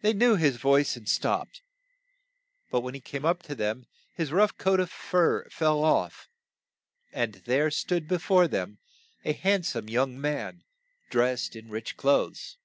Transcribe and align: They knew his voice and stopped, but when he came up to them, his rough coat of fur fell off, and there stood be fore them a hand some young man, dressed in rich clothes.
They 0.00 0.14
knew 0.14 0.36
his 0.36 0.56
voice 0.56 0.96
and 0.96 1.06
stopped, 1.06 1.60
but 2.70 2.80
when 2.80 2.94
he 2.94 3.00
came 3.02 3.26
up 3.26 3.42
to 3.42 3.54
them, 3.54 3.84
his 4.14 4.32
rough 4.32 4.56
coat 4.56 4.80
of 4.80 4.90
fur 4.90 5.46
fell 5.50 5.84
off, 5.84 6.30
and 7.12 7.34
there 7.44 7.70
stood 7.70 8.08
be 8.08 8.16
fore 8.16 8.48
them 8.48 8.78
a 9.22 9.34
hand 9.34 9.66
some 9.66 9.90
young 9.90 10.18
man, 10.18 10.64
dressed 11.10 11.54
in 11.56 11.68
rich 11.68 11.98
clothes. 11.98 12.56